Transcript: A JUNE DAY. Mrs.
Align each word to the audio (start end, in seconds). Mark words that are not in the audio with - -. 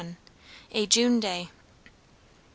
A 0.71 0.87
JUNE 0.87 1.19
DAY. 1.19 1.51
Mrs. 1.51 1.89